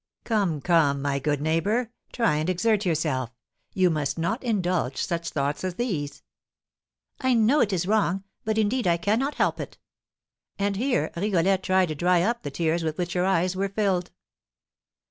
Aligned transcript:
"Come, 0.23 0.61
come, 0.61 0.99
my 0.99 1.19
good 1.19 1.41
neighbour, 1.41 1.91
try 2.11 2.37
and 2.37 2.49
exert 2.49 2.87
yourself; 2.87 3.29
you 3.75 3.91
must 3.91 4.17
not 4.17 4.41
indulge 4.43 4.97
such 4.97 5.29
thoughts 5.29 5.63
as 5.63 5.75
these." 5.75 6.23
"I 7.19 7.35
know 7.35 7.59
it 7.59 7.71
is 7.71 7.85
wrong; 7.85 8.23
but, 8.43 8.57
indeed, 8.57 8.87
I 8.87 8.97
cannot 8.97 9.35
help 9.35 9.59
it." 9.59 9.77
And 10.57 10.75
here 10.75 11.11
Rigolette 11.15 11.61
tried 11.61 11.89
to 11.89 11.93
dry 11.93 12.23
up 12.23 12.41
the 12.41 12.49
tears 12.49 12.81
with 12.83 12.97
which 12.97 13.13
her 13.13 13.25
eyes 13.27 13.55
were 13.55 13.69
filled. 13.69 14.09